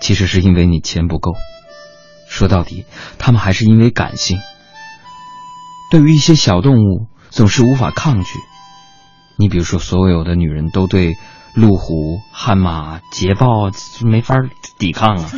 [0.02, 1.34] 其实是因为你钱不够。
[2.28, 2.86] 说到底，
[3.18, 4.40] 他们还是因为感性。
[5.90, 8.40] 对于一些小动物，总是无法抗拒。
[9.38, 11.16] 你比如说，所有的女人都对
[11.54, 13.72] 路虎、悍马、捷豹
[14.04, 14.36] 没法
[14.78, 15.30] 抵抗啊。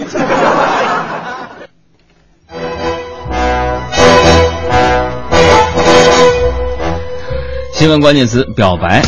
[7.73, 9.03] 新闻关键词：表白。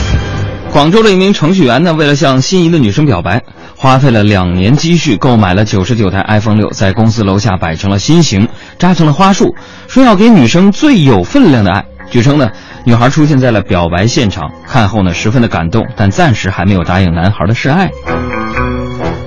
[0.72, 3.44] 广州的一名程序员呢，为了向心仪的女生表白，
[3.82, 9.56] 花费了两年积蓄购买了九十九台 iPhone 六，在公司楼下摆成了心形，扎成了花束，
[9.88, 11.84] 说要给女生最有分量的爱。
[12.08, 12.52] 据称呢，
[12.86, 17.90] 女孩出现在了表白现场，看后呢十分的感动，但暂时还没有答应男孩的示爱。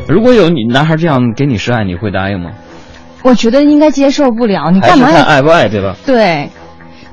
[0.06, 2.52] 如果有你男孩这样给你示爱，你会答应吗？
[3.24, 5.96] 我觉得应该接受不了，你干嘛爱不爱，对吧？
[6.06, 6.48] 对，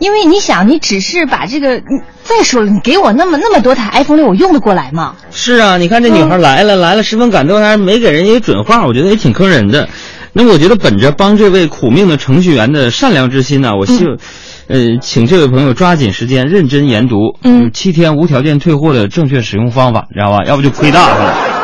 [0.01, 5.15] 因为你想，你只是把这个，你再说了，你给我那么那么多台 iPhone 六，我用得过来吗？
[5.29, 9.87] 是啊，你看这女孩来了，来了十分感动，还没给人家准话，我觉得也挺坑人的。
[10.33, 14.17] 那么我觉得本着帮这位苦命的程序员的善良之心呢，我希望，
[14.69, 20.39] 呃，请这位朋友抓紧时间认真研读，嗯，七天无条件退货的正确使用方法，知道吧？
[20.47, 21.60] 要不就亏大发了。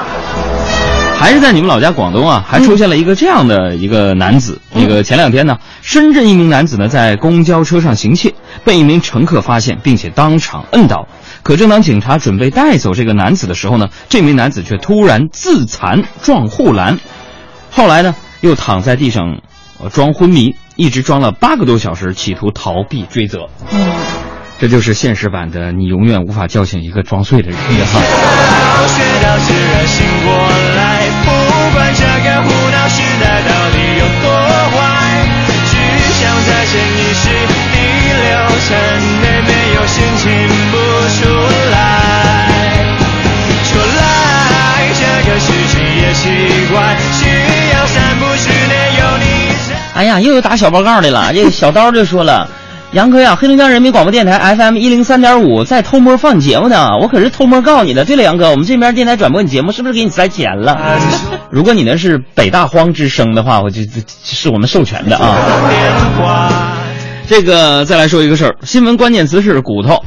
[1.20, 4.62] 还是在你们老家广东啊，还出现了一个这样的一个男子。
[4.72, 11.08] 那个前两天呢，深圳一名男子呢在公交车上行窃，被一名乘客发现，并且当场摁倒。
[11.42, 17.00] 可正当警察准备带走这个男子的时候呢，这名男子却突然自残撞护栏，
[17.72, 19.40] 后来呢又躺在地上，
[19.80, 23.50] 呃装昏迷，一直装了八个多小时，企图逃避追责。
[23.74, 23.88] 嗯，
[24.60, 28.02] 这就是现实版的你永远无法叫醒一个装睡的人哈。
[49.98, 51.32] 哎呀，又有打小报告的了。
[51.34, 52.48] 这个小刀就说了
[52.94, 58.06] ：“杨哥呀，黑龙江人民广播电台 FM 一零三点五在偷摸放你节目呢，我可是偷摸告你的。
[58.06, 60.78] 对了，杨哥，我们这边电台转播你节目是不是给你塞钱了？
[61.50, 66.78] 如果你那是北大荒之声的话，我就这是我们授权的啊。
[67.28, 70.00] 这个再来说一个事儿，新闻关键词是骨头。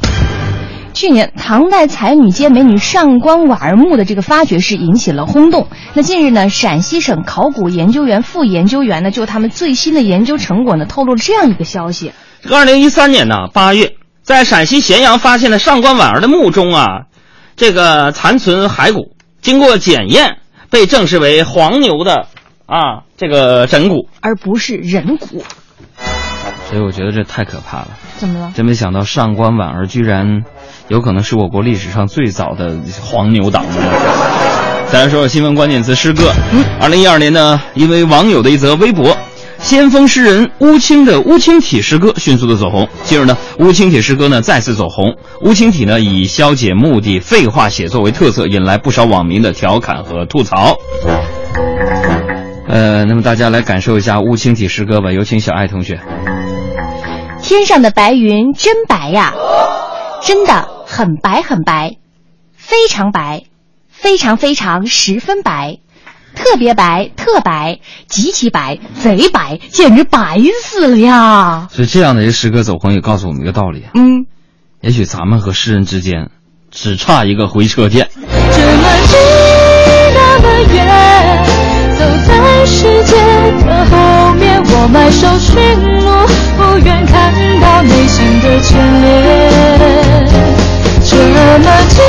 [0.92, 5.68] 去年唐代才女兼美女上官婉儿墓的这个发掘是引起了轰动。
[5.94, 16.86] 那近日呢，陕西省考古研究院副研究员呢，就他们最新的研究成果呢，透露了这样一个消息：这个二零一三年呢八月，在陕西咸阳发现的上官婉儿的墓中啊，
[17.56, 20.38] 这个残存骸骨经过检验，
[20.70, 22.26] 被证实为黄牛的
[22.66, 25.44] 啊这个枕骨，而不是人骨。
[26.68, 27.88] 所以我觉得这太可怕了。
[28.16, 28.52] 怎么了？
[28.54, 30.42] 真没想到上官婉儿居然
[30.90, 33.64] 有可能是我国历史上最早的黄牛党。
[34.90, 36.32] 再来说说新闻关键词诗歌。
[36.52, 39.16] 嗯，二零一二年呢，因为网友的一则微博，
[39.60, 42.88] 先锋诗人乌青的乌青体诗歌迅速的走红。
[43.04, 45.14] 接着呢，乌青体诗歌呢再次走红。
[45.42, 50.76] 乌青体呢以消解目的、废话写作为特色，引来不少网民的调侃和吐槽。
[52.68, 56.00] 呃，那么大家来感受一下乌青体诗歌吧，有请小爱同学。
[57.40, 59.32] 天上的白云真白呀，
[60.20, 61.98] 真的很白很白，
[62.52, 63.44] 非常白，
[63.88, 65.78] 非常非常十分白，
[66.34, 67.78] 特别白，特白，
[68.08, 71.68] 极其白，贼白，简直白死了呀！
[71.70, 74.26] 所以这样的一个诗歌走红，也告诉我们一个道理：嗯，
[74.80, 76.28] 也许咱们和诗人之间
[76.72, 78.08] 只差一个回车键。
[78.12, 78.28] 这么
[79.06, 79.16] 近，
[80.12, 80.76] 那么远，
[81.96, 83.14] 走在世界
[83.64, 85.54] 的后面，我埋首寻
[86.00, 86.26] 路，
[86.58, 90.69] 不愿看到内心的牵连。
[91.10, 91.58] 这么
[91.88, 92.04] 近，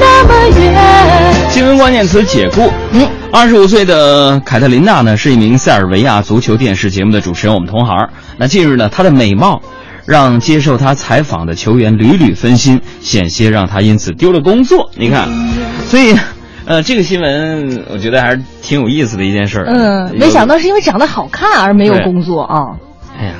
[0.00, 2.68] 那么远，新闻关键词解雇。
[2.90, 8.08] 嗯，二十五岁的凯特琳娜呢，是一名塞尔维亚足球电视节目的主持人，我们同行。
[8.36, 9.62] 那近日呢，她的美貌
[10.06, 14.90] 让接受她采访的球员屡屡分心，险些让她因此丢了工作。
[14.96, 15.28] 你看，
[15.86, 16.16] 所以。
[16.66, 19.66] 呃，这个新闻我觉得还是挺有意思的一件事儿。
[19.66, 22.76] 嗯，没想到是因为长得好看而没有工作啊。
[23.18, 23.34] 哎呀，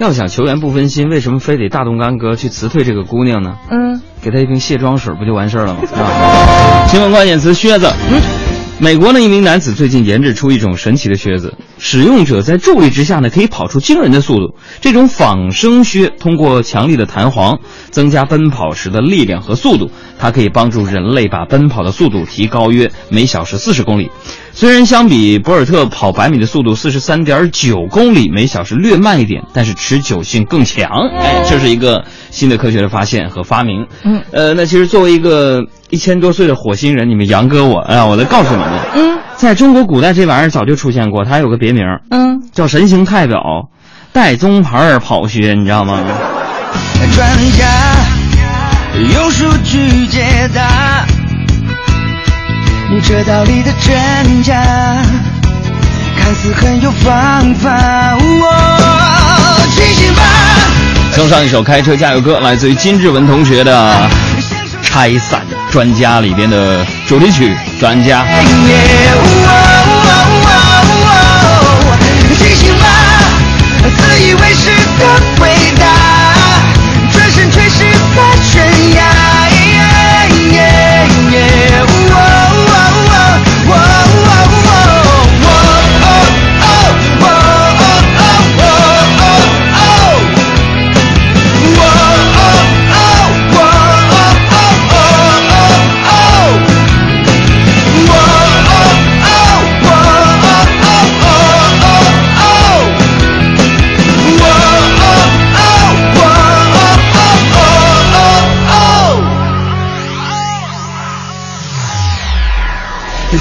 [0.00, 3.58] 要想球员不分心，为什么非得大动干戈去辞退这个姑娘呢？
[3.70, 5.80] 嗯，给她一瓶卸妆水不就完事儿了吗？
[5.94, 7.86] 啊，新闻关键词：靴子。
[8.10, 8.18] 嗯，
[8.80, 14.54] 美国呢一名男子最近研制出一种神奇的靴子，使用者在助力之下呢可以跑出惊人的速度。
[14.80, 17.58] 这种仿生靴通过强力的弹簧
[17.90, 19.90] 增加奔跑时的力量和速度。
[20.18, 24.10] 它可以帮助人类把奔跑的速度提高约每小时四十公里，
[24.52, 30.88] 虽然相比博尔特跑百米的速度四十三点九公里每小时略慢一点，但是持久性更强。
[31.18, 33.86] 哎，这是一个新的科学的发现和发明。
[34.04, 43.40] 嗯，呃，那其实作为一个一千多岁的火星人，你们杨哥我啊，我再告诉你们，嗯，在中国古代这玩意儿早就出现过，它有个别名，嗯，叫神行太表
[44.12, 46.02] 带宗牌跑靴，你知道吗？
[47.14, 47.66] 专家。
[49.14, 51.06] 用数据解答
[52.98, 54.54] 这道理的真假，
[56.16, 58.16] 看似很有方法。
[59.74, 60.22] 清醒吧！
[61.12, 64.08] 送上一首开车加油歌，来自于金志文同学的
[64.86, 68.22] 《拆散专家》里边的主题曲《专家》。
[72.36, 72.86] 清醒吧！
[73.82, 75.04] 自以为是的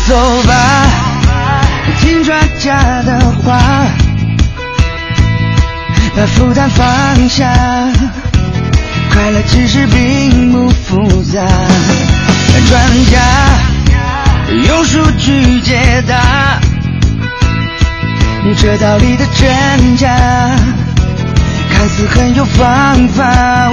[0.10, 0.88] 走吧，
[2.02, 3.60] 听专家的话，
[6.16, 7.46] 把负担放下，
[9.14, 11.46] 快乐其实并不复杂。
[12.68, 13.20] 专家
[14.68, 16.60] 用数据解答
[18.58, 20.10] 这道理的真假，
[21.72, 23.72] 看似很有方法。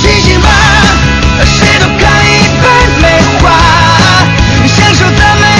[0.00, 0.48] 清醒吧，
[1.44, 2.30] 谁都可以
[2.60, 2.66] 被
[3.00, 3.04] 美
[3.38, 3.46] 化。
[5.02, 5.51] 享受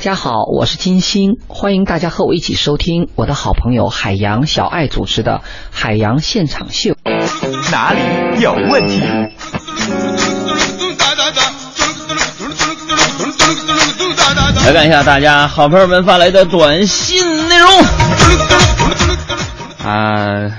[0.00, 5.32] 家好，我是金星，欢迎大家和我一起收听我的好朋友海洋小爱主持的
[5.70, 6.92] 《海洋现场秀》。
[7.70, 8.00] 哪里
[8.40, 9.02] 有问题？
[14.64, 17.68] 来看一下大家好朋友们发来的短信内容。
[19.84, 20.50] 啊，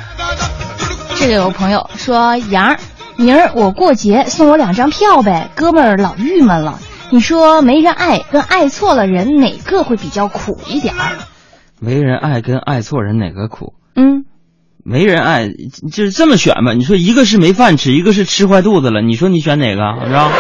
[1.16, 2.80] 这个有朋友说：“杨儿，
[3.16, 6.80] 明儿我过节送我两张票呗，哥们儿老郁闷了。”
[7.14, 11.18] 你说没人爱跟爱错了人哪个会比较苦一点儿？
[11.78, 13.74] 没人爱跟爱错人哪个苦？
[13.96, 14.24] 嗯，
[14.84, 15.50] 没人爱，
[15.92, 16.72] 就是这么选吧。
[16.74, 19.82] 你说一个是没饭吃，一个是吃坏肚子了，你说你选哪个？
[20.08, 20.32] 是吧？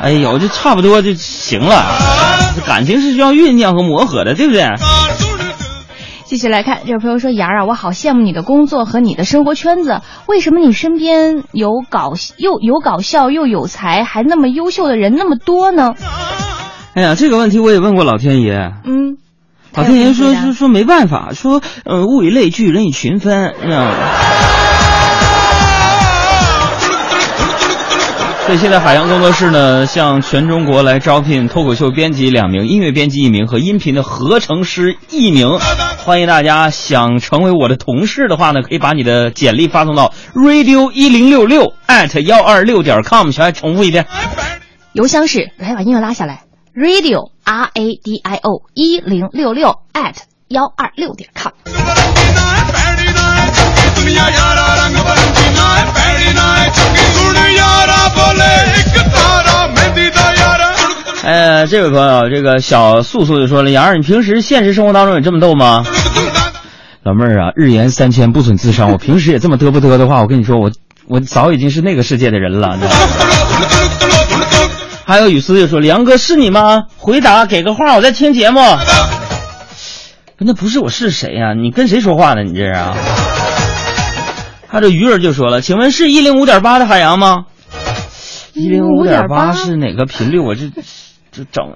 [0.00, 1.84] 哎呦，就差不多就行了。
[2.64, 4.62] 感情是需要酝酿和磨合的，对不对？
[6.28, 10.02] 继续来看，这位朋友说：“杨儿啊，我好羡慕你的工作和你的生活圈子。
[10.26, 15.94] 为什么你身边有搞又有搞笑又有才还那么优秀的人那么多呢？”
[16.92, 18.72] 哎呀，这个问题我也问过老天爷。
[18.84, 19.16] 嗯，
[19.74, 23.94] 老天爷说说说没办法，说呃物以类聚，人以群分，知道吗？
[28.48, 35.58] 所以现在海洋工作室呢，向全中国来招聘脱口秀编辑两名、音乐编辑一名和音频的合成师一名。
[35.98, 43.30] 欢迎大家想成为我的同事的话呢，可以把你的简历发送到 radio 一零六六 at 幺二六点 com。
[43.32, 44.06] 小爱重复一遍，
[44.94, 46.44] 邮箱是来把音乐拉下来
[46.74, 50.14] ，radio r a d i o 一零六六 at
[50.48, 51.52] 幺二六点 com。
[61.24, 65.84] 呃，这位朋友，这个小素素就说了：“杨二，你平时现实生活当中也这么逗吗？”
[67.04, 68.90] 老妹儿啊，日言三千不损自伤。
[68.92, 70.70] 我平时也这么嘚不嘚的话，我跟你说，我
[71.06, 72.78] 我早已经是那个世界的人了。
[75.04, 76.84] 还有雨思就说：“梁哥是你吗？
[76.96, 78.60] 回答，给个话，我在听节目。”
[80.40, 81.52] 那不是我是谁呀？
[81.52, 82.42] 你跟谁说话呢？
[82.42, 82.96] 你这是啊？
[84.78, 87.46] 他这鱼儿就说了：“请问是一零五点八的海洋吗？”
[88.54, 90.38] 一零五点八是哪个频率？
[90.38, 90.70] 我这
[91.32, 91.74] 这整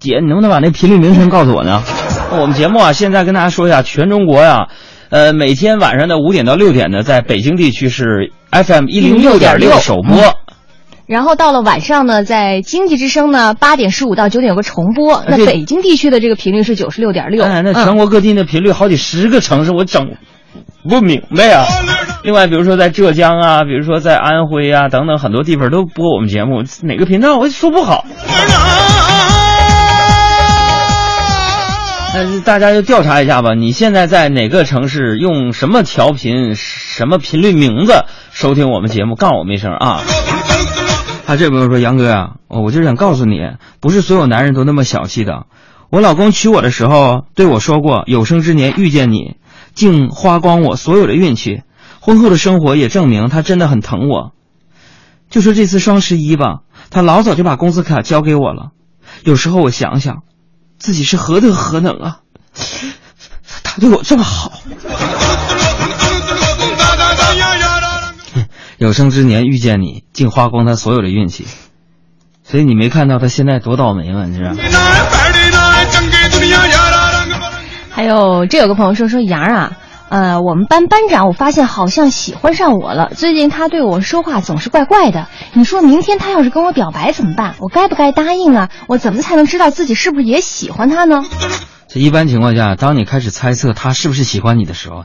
[0.00, 1.84] 姐，你能不能把那频率名称告诉我呢？
[2.32, 4.66] 我们节目啊，现在跟大家说一下，全中国呀，
[5.10, 10.34] 呃，每天晚上的五点到六点呢，在北京地区是 FM 一零六点六首播。
[11.06, 15.24] 然后到了晚上呢，在经济之声呢，八点十五到九点有个重播。
[15.28, 17.44] 那北京地区的这个频率是九十六点六。
[17.44, 20.12] 哎，那全国各地的频率好几十个城市，我整
[20.88, 21.64] 不明白呀。
[22.22, 28.04] 另外，比如说在浙江啊，比如说在安徽啊等等很多地方都播我们节目，哪个频道我也说不好。
[32.12, 39.14] 但是大家就调查一下吧，你现在在哪个城市用什么调频、什么频率名字收听我们节目？
[39.14, 40.00] 告诉我们一声啊！
[41.24, 43.38] 他这朋友说：“杨哥啊，我就是想告诉你，
[43.80, 45.44] 不是所有男人都那么小气的。
[45.88, 49.36] 我老公娶我的时候对我说过，有生之年遇见你，
[49.80, 51.62] 竟花光我所有的运气。
[52.00, 54.32] 婚后的生活也证明他真的很疼我。
[55.30, 56.58] 就说这次双十一吧，
[56.90, 58.72] 他老早就把工资卡交给我了。
[59.24, 60.18] 有时候我想想，
[60.78, 62.18] 自己是何德何能啊？
[63.62, 64.52] 他对我这么好。”
[68.76, 71.46] 有生之年遇见你，竟花光他所有的运气，
[72.44, 74.26] 所以你没看到他现在多倒霉吗？
[74.26, 74.52] 你知道？
[78.00, 79.72] 还有这有个朋友说说杨啊，
[80.08, 85.28] 呃，我们班班长我发现好像喜欢上我了，最近他对我说话总是怪怪的。
[85.52, 87.56] 你说明天他要是跟我表白怎么办？
[87.58, 88.70] 我该不该答应啊？
[88.86, 91.22] 我怎么才能知道自己是不是也喜欢他呢？
[91.88, 95.04] 这一般情况下，当你开始猜测他是不是喜欢你的时候。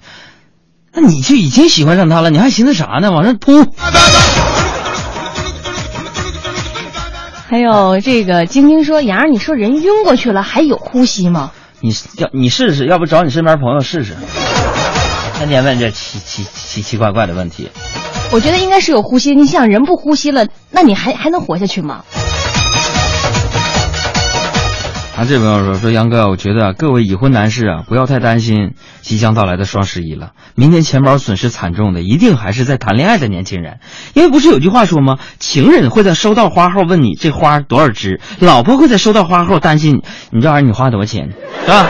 [0.93, 3.11] 那你就已经喜欢上他了，你还寻思啥呢？
[3.11, 3.65] 往上扑！
[7.49, 11.51] 还有这个晶晶说：“杨儿，你说人晕过去了还有呼吸吗？”
[11.85, 14.15] 你要你试试，要不找你身边朋友试试。
[15.37, 17.69] 天天问这奇奇奇奇怪怪的问题。
[18.31, 19.35] 我觉得应该是有呼吸。
[19.35, 22.03] 你想，人不呼吸了，那你还还能活下去吗？
[25.15, 30.31] 啊，这朋友说说杨哥，我觉得各位已婚男士啊，不要太担心即将到来的双十一了。
[30.55, 33.79] 明天钱包损失惨重的，一定还是在谈恋爱的年轻人。
[34.13, 35.17] 因为不是有句话说吗？
[35.39, 40.01] 情人会在收到花后问你这花多少支，老婆会在收到花后担心
[40.31, 41.87] 你这玩意儿你花多少钱，是吧？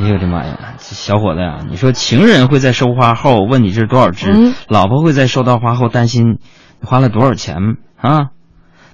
[0.00, 6.38] 哎呦我的妈呀，小伙子呀，你说情人会在收花后问你这是多少支，老婆会在收到花后担心
[6.80, 8.31] 你花了多少钱啊？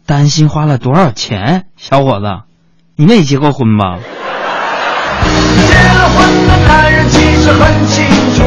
[0.08, 2.24] 担心花了多少钱，小伙子，
[2.96, 3.98] 你没结过婚吧？
[5.68, 8.42] 结了婚的男人其实很清楚，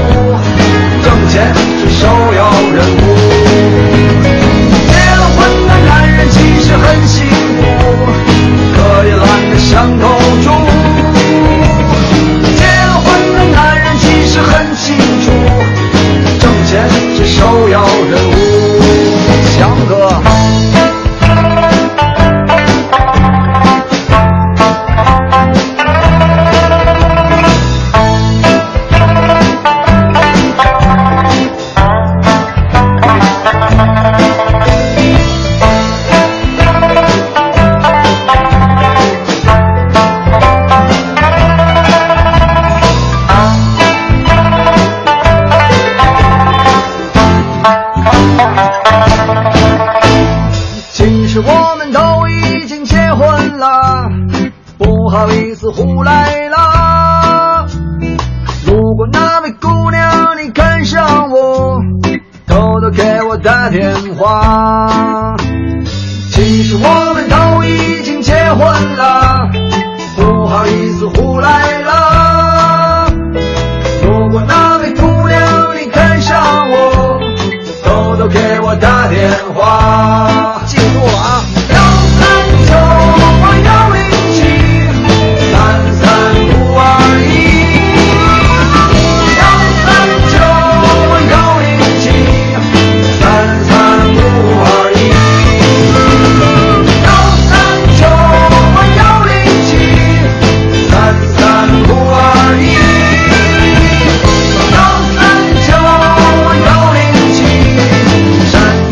[1.03, 2.99] 挣钱是首要任务。
[4.89, 5.38] 结了婚
[5.68, 7.62] 的男人其实很幸福，
[8.74, 10.07] 可以懒得像头
[10.41, 11.11] 猪。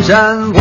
[0.09, 0.58] 珊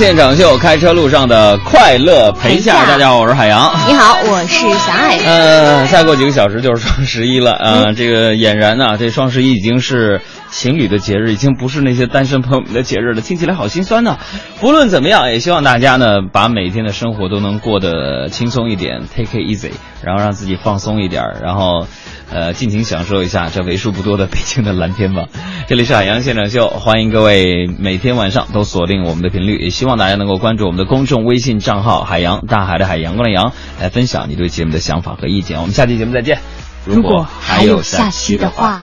[0.00, 2.86] 现场秀，开车路上的快乐陪驾。
[2.86, 3.70] 大家好，我是海洋。
[3.86, 5.18] 你好，我是小爱。
[5.18, 14.16] 呃，再过几个小时就是双十一了啊、呃这个俨然呢、这双十一已经是情侣的节日，已经不是那些单身朋友们的节日了，听起来好心酸呢。
[14.58, 19.72] 不论怎么样，也希望大家呢，把每一天的生活都能过得轻松一点，take it easy，
[20.02, 21.86] 然后让自己放松一点，然后。
[22.32, 25.24] 呃，尽情享受一下这为数不多的北京的蓝天吧。
[25.70, 35.60] 这里是海洋现场秀，欢迎各位每天晚上都锁定我们的频率，也希望大家能够关注我们的公众微信账号“海洋大海的海洋光的洋”，来分享你对节目的想法和意见。
[35.60, 36.40] 我们下期节目再见。
[36.84, 38.78] 如果还有下期的话。